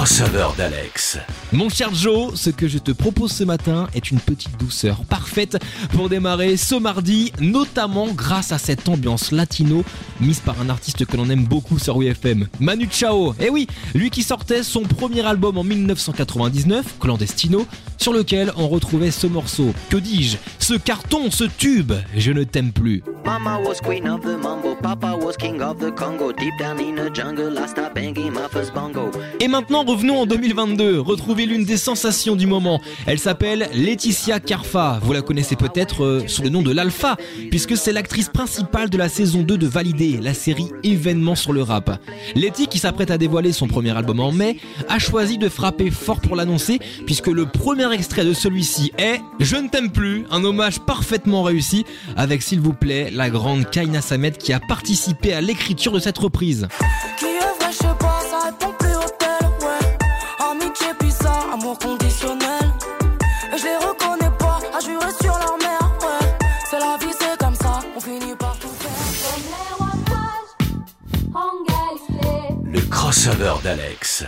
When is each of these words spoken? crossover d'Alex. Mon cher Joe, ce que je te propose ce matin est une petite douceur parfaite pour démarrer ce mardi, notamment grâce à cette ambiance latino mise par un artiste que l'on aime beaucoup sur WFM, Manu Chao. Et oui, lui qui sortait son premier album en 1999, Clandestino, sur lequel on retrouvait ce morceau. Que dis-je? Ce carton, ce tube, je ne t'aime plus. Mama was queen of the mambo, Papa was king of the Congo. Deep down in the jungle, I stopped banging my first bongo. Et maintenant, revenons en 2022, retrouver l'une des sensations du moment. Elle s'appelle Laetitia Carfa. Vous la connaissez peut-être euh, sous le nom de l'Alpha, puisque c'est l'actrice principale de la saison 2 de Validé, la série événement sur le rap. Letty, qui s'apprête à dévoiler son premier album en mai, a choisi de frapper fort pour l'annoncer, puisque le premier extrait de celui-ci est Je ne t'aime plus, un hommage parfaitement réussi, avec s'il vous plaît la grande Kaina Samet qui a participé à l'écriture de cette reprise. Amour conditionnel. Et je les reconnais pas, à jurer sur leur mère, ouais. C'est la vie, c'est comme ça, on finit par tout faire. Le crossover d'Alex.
crossover 0.00 0.56
d'Alex. 0.56 1.39
Mon 1.52 1.68
cher 1.68 1.92
Joe, 1.92 2.32
ce 2.36 2.50
que 2.50 2.68
je 2.68 2.78
te 2.78 2.92
propose 2.92 3.32
ce 3.32 3.42
matin 3.42 3.88
est 3.92 4.12
une 4.12 4.20
petite 4.20 4.56
douceur 4.56 5.04
parfaite 5.04 5.58
pour 5.92 6.08
démarrer 6.08 6.56
ce 6.56 6.76
mardi, 6.76 7.32
notamment 7.40 8.06
grâce 8.06 8.52
à 8.52 8.58
cette 8.58 8.88
ambiance 8.88 9.32
latino 9.32 9.82
mise 10.20 10.38
par 10.38 10.60
un 10.60 10.68
artiste 10.68 11.04
que 11.06 11.16
l'on 11.16 11.28
aime 11.28 11.44
beaucoup 11.44 11.80
sur 11.80 11.96
WFM, 11.96 12.46
Manu 12.60 12.88
Chao. 12.88 13.34
Et 13.40 13.50
oui, 13.50 13.66
lui 13.94 14.10
qui 14.10 14.22
sortait 14.22 14.62
son 14.62 14.82
premier 14.82 15.22
album 15.26 15.58
en 15.58 15.64
1999, 15.64 16.98
Clandestino, 17.00 17.66
sur 17.96 18.12
lequel 18.12 18.52
on 18.56 18.68
retrouvait 18.68 19.10
ce 19.10 19.26
morceau. 19.26 19.72
Que 19.88 19.96
dis-je? 19.96 20.36
Ce 20.60 20.74
carton, 20.74 21.30
ce 21.30 21.44
tube, 21.44 21.92
je 22.16 22.30
ne 22.30 22.44
t'aime 22.44 22.70
plus. 22.70 23.02
Mama 23.24 23.58
was 23.58 23.80
queen 23.82 24.08
of 24.08 24.20
the 24.22 24.40
mambo, 24.40 24.74
Papa 24.76 25.16
was 25.20 25.36
king 25.36 25.60
of 25.60 25.78
the 25.78 25.90
Congo. 25.94 26.32
Deep 26.32 26.54
down 26.58 26.78
in 26.80 26.94
the 26.94 27.14
jungle, 27.14 27.58
I 27.58 27.66
stopped 27.66 27.94
banging 27.94 28.32
my 28.32 28.48
first 28.50 28.72
bongo. 28.72 29.10
Et 29.40 29.48
maintenant, 29.48 29.84
revenons 29.84 30.22
en 30.22 30.26
2022, 30.26 31.00
retrouver 31.00 31.39
l'une 31.46 31.64
des 31.64 31.76
sensations 31.76 32.36
du 32.36 32.46
moment. 32.46 32.80
Elle 33.06 33.18
s'appelle 33.18 33.68
Laetitia 33.74 34.40
Carfa. 34.40 34.98
Vous 35.02 35.12
la 35.12 35.22
connaissez 35.22 35.56
peut-être 35.56 36.04
euh, 36.04 36.22
sous 36.26 36.42
le 36.42 36.48
nom 36.48 36.62
de 36.62 36.72
l'Alpha, 36.72 37.16
puisque 37.50 37.76
c'est 37.76 37.92
l'actrice 37.92 38.28
principale 38.28 38.90
de 38.90 38.98
la 38.98 39.08
saison 39.08 39.42
2 39.42 39.58
de 39.58 39.66
Validé, 39.66 40.18
la 40.20 40.34
série 40.34 40.68
événement 40.82 41.34
sur 41.34 41.52
le 41.52 41.62
rap. 41.62 42.00
Letty, 42.34 42.66
qui 42.66 42.78
s'apprête 42.78 43.10
à 43.10 43.18
dévoiler 43.18 43.52
son 43.52 43.68
premier 43.68 43.96
album 43.96 44.20
en 44.20 44.32
mai, 44.32 44.56
a 44.88 44.98
choisi 44.98 45.38
de 45.38 45.48
frapper 45.48 45.90
fort 45.90 46.20
pour 46.20 46.36
l'annoncer, 46.36 46.78
puisque 47.06 47.28
le 47.28 47.46
premier 47.46 47.92
extrait 47.92 48.24
de 48.24 48.32
celui-ci 48.32 48.92
est 48.98 49.20
Je 49.38 49.56
ne 49.56 49.68
t'aime 49.68 49.90
plus, 49.90 50.24
un 50.30 50.44
hommage 50.44 50.80
parfaitement 50.80 51.42
réussi, 51.42 51.84
avec 52.16 52.42
s'il 52.42 52.60
vous 52.60 52.74
plaît 52.74 53.10
la 53.12 53.30
grande 53.30 53.68
Kaina 53.70 54.00
Samet 54.00 54.32
qui 54.32 54.52
a 54.52 54.60
participé 54.60 55.32
à 55.32 55.40
l'écriture 55.40 55.92
de 55.92 55.98
cette 56.00 56.18
reprise. 56.18 56.68
Amour 61.70 61.78
conditionnel. 61.78 62.72
Et 63.52 63.58
je 63.58 63.64
les 63.64 63.76
reconnais 63.76 64.30
pas, 64.38 64.58
à 64.76 64.80
jurer 64.80 65.12
sur 65.20 65.38
leur 65.38 65.56
mère, 65.58 65.92
ouais. 66.02 66.38
C'est 66.68 66.78
la 66.78 66.96
vie, 66.98 67.14
c'est 67.18 67.38
comme 67.38 67.54
ça, 67.54 67.80
on 67.96 68.00
finit 68.00 68.34
par 68.36 68.56
tout 68.58 68.68
faire. 68.68 68.90
Le 72.64 72.80
crossover 72.88 73.54
d'Alex. 73.62 74.24